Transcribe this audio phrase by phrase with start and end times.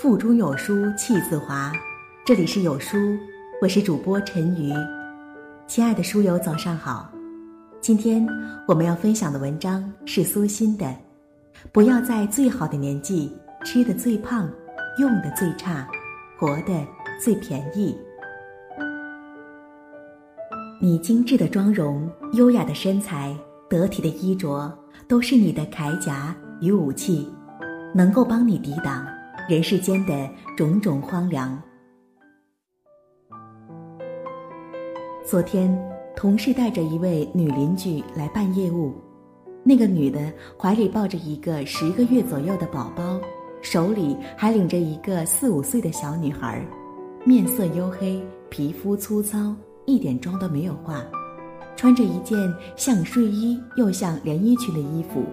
[0.00, 1.70] 腹中有书气自华，
[2.24, 2.96] 这里是有书，
[3.60, 4.72] 我是主播陈瑜。
[5.66, 7.12] 亲爱的书友，早上好。
[7.82, 8.26] 今天
[8.66, 10.86] 我们要分享的文章是苏欣的
[11.70, 13.30] 《不要在最好的年纪
[13.62, 14.48] 吃的最胖，
[14.98, 15.86] 用的最差，
[16.38, 16.82] 活的
[17.22, 17.94] 最便宜》。
[20.80, 23.36] 你精致的妆容、优雅的身材、
[23.68, 24.74] 得体的衣着，
[25.06, 27.30] 都是你的铠甲与武器，
[27.94, 29.06] 能够帮你抵挡。
[29.50, 31.60] 人世间的种种荒凉。
[35.26, 35.76] 昨天，
[36.14, 38.94] 同事带着一位女邻居来办业务，
[39.64, 43.20] 那个女的怀里抱着一个十个月左右的宝宝，
[43.60, 46.64] 手里还领着一个四五岁的小女孩，
[47.24, 49.52] 面色黝黑，皮肤粗糙，
[49.84, 51.04] 一点妆都没有化，
[51.74, 52.38] 穿着一件
[52.76, 55.24] 像睡衣又像连衣裙的衣服。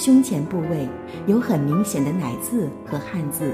[0.00, 0.88] 胸前部位
[1.26, 3.52] 有很明显的奶渍和汗渍，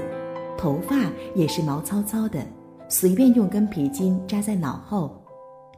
[0.57, 0.95] 头发
[1.35, 2.39] 也是毛糙糙的，
[2.87, 5.21] 随便用根皮筋扎在脑后。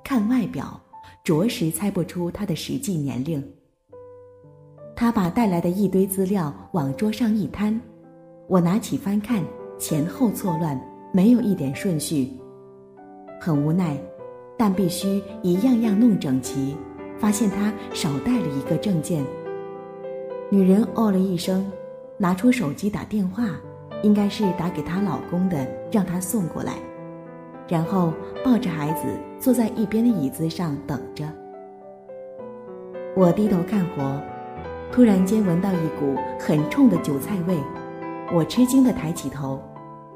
[0.03, 0.79] 看外表，
[1.23, 3.43] 着实猜不出他的实际年龄。
[4.95, 7.81] 他把带来的一堆资料往桌上一摊，
[8.47, 9.43] 我拿起翻看，
[9.79, 10.79] 前后错乱，
[11.11, 12.31] 没有一点顺序。
[13.41, 13.97] 很无奈，
[14.55, 16.77] 但必须一样样弄整齐。
[17.17, 19.25] 发现他少带了一个证件。
[20.51, 21.63] 女人哦了一声，
[22.17, 23.47] 拿出手机打电话，
[24.01, 26.73] 应该是打给她老公的，让他送过来。
[27.67, 28.11] 然后
[28.43, 29.05] 抱着孩子
[29.39, 31.23] 坐在一边的椅子上等着。
[33.15, 34.19] 我低头干活，
[34.91, 37.55] 突然间闻到一股很冲的韭菜味，
[38.33, 39.61] 我吃惊地抬起头，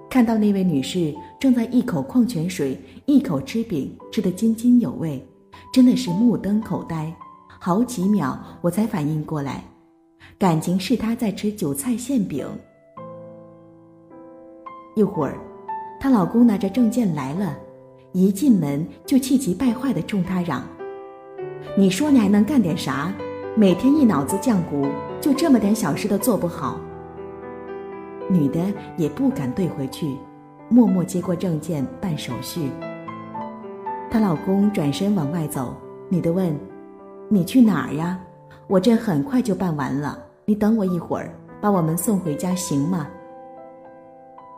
[0.09, 5.23] 看到那位女士正在一口矿泉水，一口吃饼，吃得津津有味，
[5.71, 7.13] 真的是目瞪口呆。
[7.59, 9.63] 好几秒，我才反应过来。
[10.44, 12.45] 感情是她在吃韭菜馅饼。
[14.94, 15.38] 一会儿，
[16.02, 17.58] 她老公拿着证件来了，
[18.11, 20.62] 一进门就气急败坏地冲她嚷
[21.79, 23.13] ：“你说你还能干点啥？
[23.56, 24.85] 每天一脑子浆糊，
[25.22, 26.78] 就这么点小事都做不好。”
[28.29, 28.59] 女的
[28.97, 30.17] 也不敢怼回去，
[30.67, 32.69] 默默接过证件办手续。
[34.12, 35.73] 她老公转身往外走，
[36.09, 36.53] 女的问
[37.31, 38.19] ：“你去哪儿呀？”
[38.67, 43.07] 我这很快就办完了，你等我一会儿，把我们送回家行吗？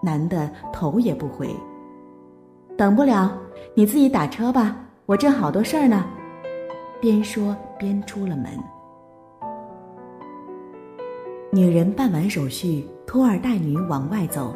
[0.01, 1.55] 男的头也不回，
[2.77, 3.31] 等不了，
[3.73, 4.75] 你自己打车吧，
[5.05, 6.05] 我正好多事儿呢。
[6.99, 8.47] 边说边出了门。
[11.51, 14.51] 女人办完手续，拖儿带女往外走，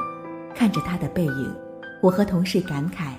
[0.56, 1.56] 看着她的背影，
[2.02, 3.14] 我和同事感慨：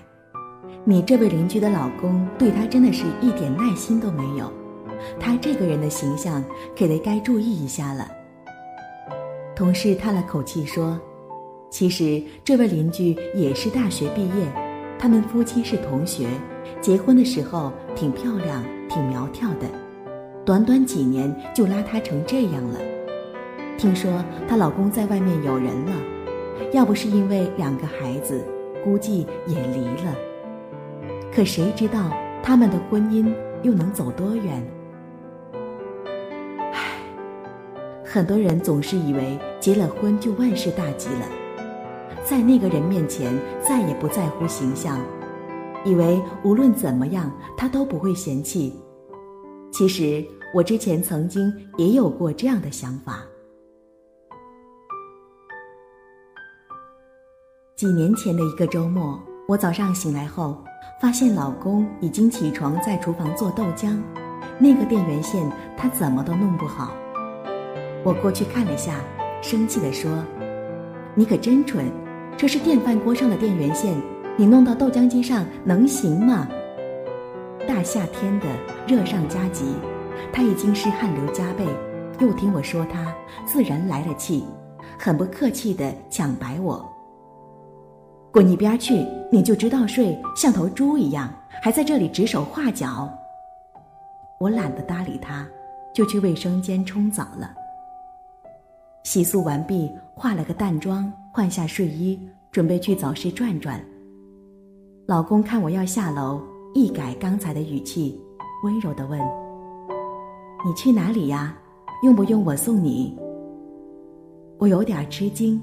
[0.85, 4.51] 你这位邻居的老公对她真的是一点耐心都没有。
[5.19, 6.45] 他这个人的形象
[6.77, 8.09] 可得该注意一下了。
[9.55, 10.99] 同事叹了口气说
[11.71, 14.47] ：“其实这位邻居也是大学毕业，
[14.99, 16.29] 他们夫妻是同学，
[16.81, 19.67] 结婚的时候挺漂亮、挺苗条的，
[20.47, 22.79] 短短几年就邋遢成这样了。
[23.77, 25.93] 听说她老公在外面有人了，
[26.73, 28.43] 要不是因为两个孩子，
[28.83, 30.15] 估计也离了。
[31.31, 32.11] 可谁知道
[32.43, 33.31] 他们的婚姻
[33.63, 34.67] 又能走多远？”
[38.13, 41.29] 很多人总是以为结了婚就万事大吉了，
[42.25, 43.33] 在那个人面前
[43.63, 44.99] 再也不在乎形象，
[45.85, 48.75] 以为无论怎么样他都不会嫌弃。
[49.71, 53.21] 其实我之前曾经也有过这样的想法。
[57.77, 60.59] 几年前的一个周末，我早上醒来后，
[61.01, 63.97] 发现老公已经起床在厨房做豆浆，
[64.59, 66.93] 那个电源线他怎么都弄不好。
[68.03, 69.01] 我过去看了下，
[69.43, 70.11] 生气地说
[71.15, 71.85] ：“你可真蠢！
[72.37, 73.95] 这是电饭锅上的电源线，
[74.37, 76.49] 你弄到豆浆机上能行吗？”
[77.69, 78.47] 大夏天的，
[78.89, 79.65] 热上加急，
[80.33, 81.67] 他已经是汗流浃背，
[82.21, 84.47] 又听我说他，自然来了气，
[84.99, 86.83] 很不客气地抢白我
[88.33, 89.07] ：“滚一边去！
[89.31, 91.31] 你就知道睡，像头猪一样，
[91.63, 93.09] 还在这里指手画脚。”
[94.41, 95.47] 我懒得搭理他，
[95.93, 97.55] 就去卫生间冲澡了。
[99.03, 102.19] 洗漱完毕，化了个淡妆，换下睡衣，
[102.53, 103.81] 准备去早市转转。
[105.07, 106.41] 老公看我要下楼，
[106.75, 108.21] 一改刚才的语气，
[108.63, 109.19] 温柔地问
[110.65, 111.57] ：“你去哪里呀？
[112.03, 113.19] 用不用我送你？”
[114.59, 115.61] 我有点吃惊，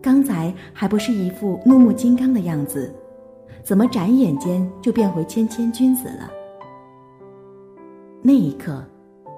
[0.00, 2.92] 刚才还不是一副怒目金刚的样子，
[3.62, 6.30] 怎么转眼间就变回谦谦君子了？
[8.22, 8.82] 那一刻，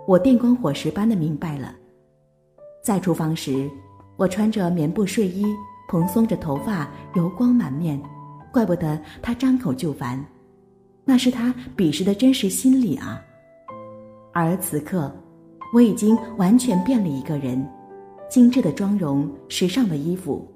[0.06, 1.74] 我电光火石般的明白了。
[2.86, 3.68] 在厨房时，
[4.16, 5.44] 我穿着棉布睡衣，
[5.88, 8.00] 蓬松着头发，油光满面，
[8.52, 10.24] 怪不得他张口就烦，
[11.04, 13.20] 那是他彼时的真实心理啊。
[14.32, 15.12] 而此刻，
[15.74, 17.68] 我已经完全变了一个人，
[18.30, 20.46] 精致的妆容，时尚的衣服，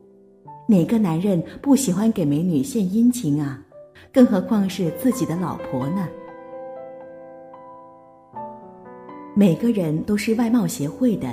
[0.68, 3.60] 哪个男人不喜欢给美女献殷勤啊？
[4.12, 6.08] 更何况是自己的老婆呢？
[9.34, 11.28] 每个人都是外貌协会的，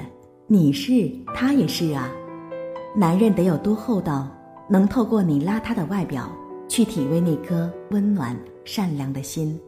[0.49, 2.09] 你是，他也是啊。
[2.95, 4.25] 男人得有多厚道，
[4.69, 6.31] 能透过你邋遢的外表，
[6.69, 8.33] 去体味那颗温暖
[8.63, 9.59] 善良的心。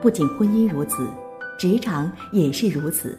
[0.00, 1.08] 不仅婚姻如此，
[1.56, 3.16] 职场也是如此。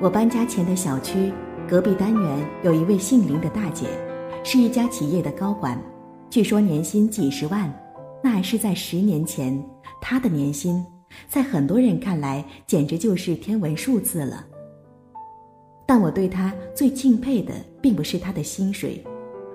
[0.00, 1.32] 我搬家前的小区
[1.68, 3.86] 隔壁单元有一位姓林的大姐，
[4.42, 5.80] 是一家企业的高管。
[6.28, 7.72] 据说年薪几十万，
[8.24, 9.56] 那还是在十年前。
[10.00, 10.84] 她的年薪，
[11.28, 14.44] 在很多人看来简直就是天文数字了。
[15.88, 19.02] 但我对他最敬佩的，并不是他的薪水，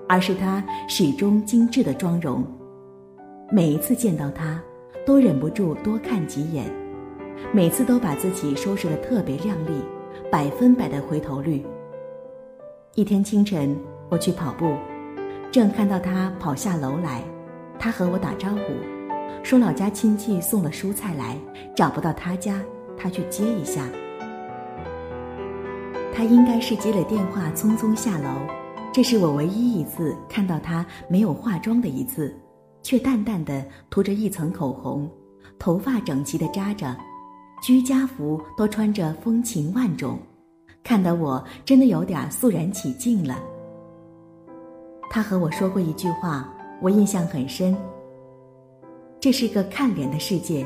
[0.08, 2.44] 而是他始终精致的妆容。
[3.52, 4.60] 每一次见到他，
[5.06, 6.68] 都忍不住多看几眼，
[7.52, 9.80] 每次都把自己收拾得特别靓丽，
[10.28, 11.64] 百分百的回头率。
[12.96, 13.76] 一天清晨，
[14.08, 14.74] 我去跑步。
[15.52, 17.22] 正看到他跑下楼来，
[17.78, 21.38] 他和我打招呼，说老家亲戚送了蔬菜来，
[21.76, 22.60] 找不到他家，
[22.96, 23.88] 他去接一下。
[26.16, 28.28] 他应该是接了电话，匆匆下楼。
[28.92, 32.32] 这是我唯一一次看到他没有化妆的一次，
[32.82, 35.10] 却淡淡的涂着一层口红，
[35.58, 36.96] 头发整齐的扎着，
[37.60, 40.16] 居家服都穿着风情万种，
[40.84, 43.36] 看得我真的有点肃然起敬了。
[45.10, 46.48] 他和我说过一句话，
[46.80, 47.76] 我印象很深。
[49.18, 50.64] 这是个看脸的世界，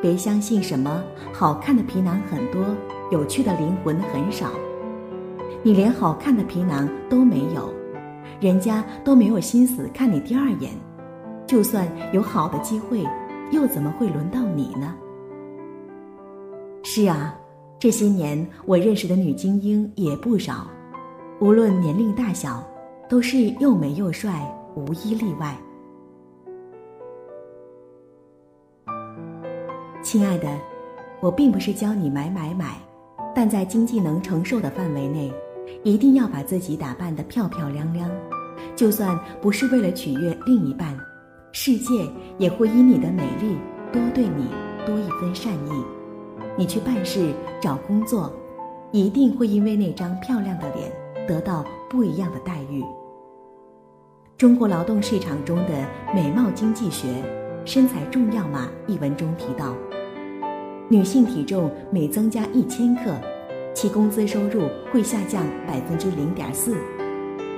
[0.00, 1.04] 别相信什么
[1.34, 2.64] 好看的皮囊很多，
[3.10, 4.50] 有趣的灵魂很少。
[5.62, 7.72] 你连好看的皮囊都没有，
[8.40, 10.72] 人家都没有心思看你第二眼。
[11.46, 13.04] 就算有好的机会，
[13.50, 14.94] 又怎么会轮到你呢？
[16.82, 17.38] 是啊，
[17.78, 20.66] 这些年我认识的女精英也不少，
[21.40, 22.62] 无论年龄大小。
[23.08, 25.56] 都是又美又帅，无一例外。
[30.02, 30.48] 亲爱的，
[31.20, 32.74] 我并不是教你买买买，
[33.32, 35.32] 但在经济能承受的范围内，
[35.86, 38.10] 一定要把自己打扮得漂漂亮亮。
[38.74, 40.98] 就算不是为了取悦另一半，
[41.52, 42.04] 世界
[42.38, 43.56] 也会因你的美丽
[43.92, 44.48] 多对你
[44.84, 45.84] 多一分善意。
[46.58, 48.32] 你去办事找工作，
[48.90, 50.90] 一定会因为那张漂亮的脸
[51.28, 52.82] 得到不一样的待遇。
[54.36, 57.06] 中国劳动市场中的美貌经济学，
[57.64, 58.68] 身材重要吗？
[58.88, 59.72] 一文中提到，
[60.88, 63.14] 女性体重每增加一千克，
[63.76, 66.72] 其工资收入会下降百分之零点四；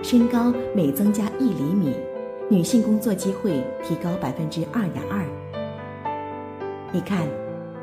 [0.02, 1.94] 身高每增加一厘米，
[2.50, 5.24] 女性工作机会提高百分之二点二。
[6.90, 7.24] 你看，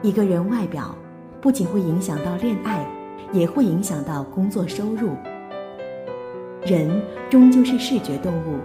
[0.02, 0.94] 一个人外表
[1.40, 2.86] 不仅会影响到恋爱，
[3.32, 5.12] 也会影响到工作收入。
[6.64, 6.92] 人
[7.30, 8.60] 终究是视觉动物。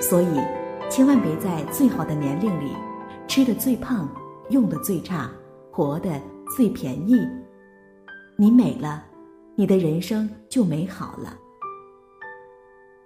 [0.00, 0.40] 所以，
[0.88, 2.72] 千万别在最好的年龄里，
[3.28, 4.08] 吃的最胖，
[4.48, 5.30] 用的最差，
[5.70, 6.18] 活的
[6.56, 7.20] 最便宜。
[8.38, 9.02] 你美了，
[9.54, 11.34] 你的人生就美好了。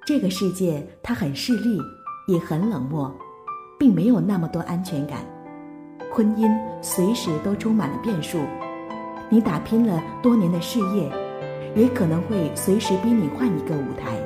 [0.05, 1.81] 这个世界它很势利，
[2.27, 3.15] 也很冷漠，
[3.79, 5.21] 并没有那么多安全感。
[6.11, 6.53] 婚姻
[6.83, 8.41] 随时都充满了变数，
[9.29, 11.09] 你打拼了多年的事业，
[11.77, 14.19] 也可能会随时逼你换一个舞台。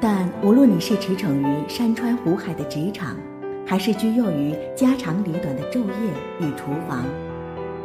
[0.00, 3.16] 但无论你是驰骋于山川湖海的职场，
[3.64, 7.04] 还是居囿于家长里短的昼夜与厨房，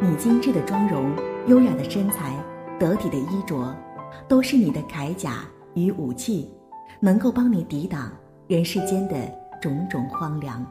[0.00, 1.12] 你精致的妆容、
[1.46, 2.34] 优雅的身材、
[2.80, 3.76] 得体的衣着，
[4.26, 6.50] 都是你的铠甲与武器，
[7.00, 8.10] 能够帮你抵挡
[8.48, 9.14] 人世间的
[9.60, 10.64] 种种荒凉。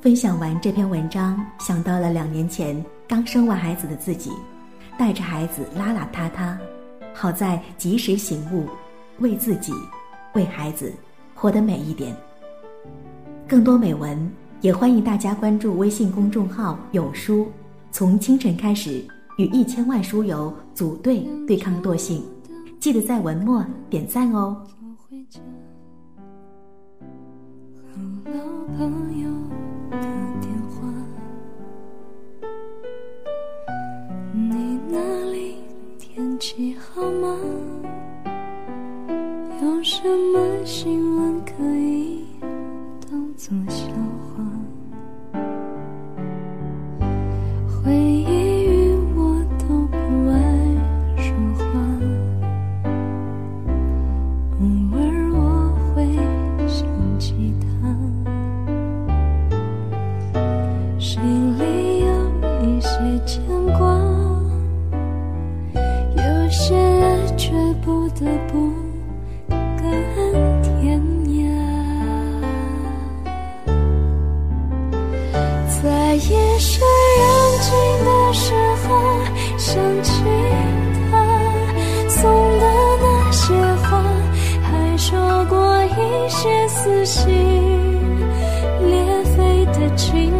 [0.00, 4.32] 分享完这篇文章，想到了两年前刚生完孩子的自己，
[4.98, 6.56] 带着孩子邋邋遢遢，
[7.12, 8.66] 好在及时醒悟，
[9.18, 9.74] 为自己，
[10.32, 10.90] 为孩子，
[11.40, 12.14] 活得美一点。
[13.48, 14.30] 更多美文
[14.60, 17.48] 也欢迎大家关注微信公众号“有书”，
[17.90, 19.02] 从清晨开始，
[19.38, 22.22] 与一千万书友组队对抗惰性，
[22.78, 24.54] 记得在文末点赞哦。
[68.20, 68.70] 才不
[69.48, 69.86] 敢
[70.62, 71.40] 天涯。
[75.82, 76.82] 在夜深
[77.16, 77.24] 人
[77.62, 77.70] 静
[78.04, 78.88] 的时候
[79.56, 79.72] 想
[80.02, 80.22] 起
[81.10, 81.12] 他
[82.10, 82.64] 送的
[83.00, 84.04] 那些花
[84.64, 85.08] 还说
[85.48, 87.26] 过一些撕心
[88.84, 90.39] 裂肺的情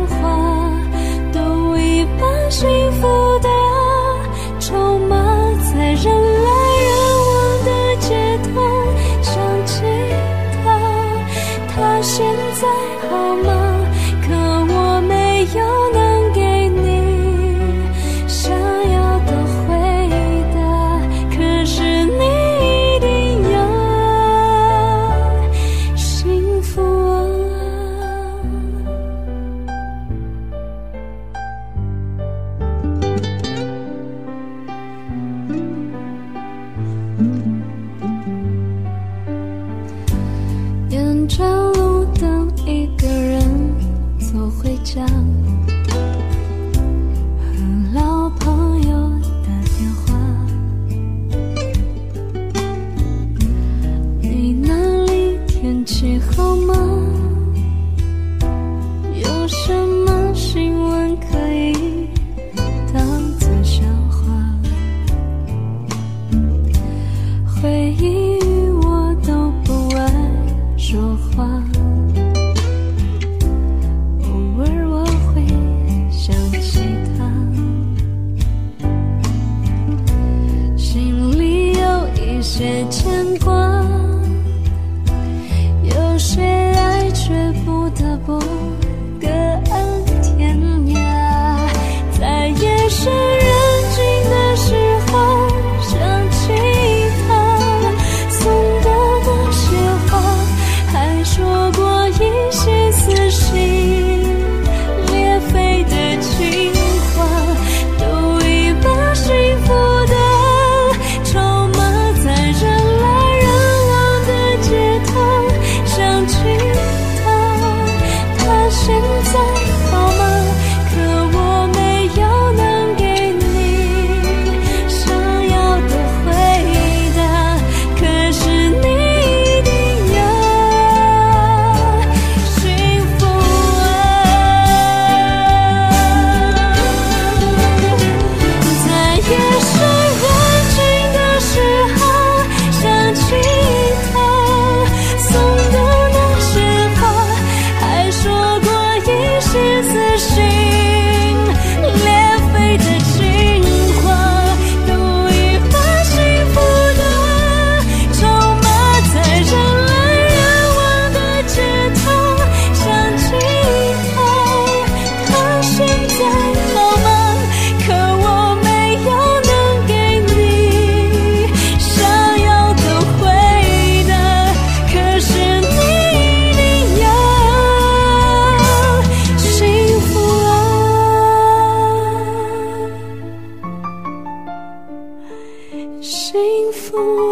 [186.00, 187.29] 幸福。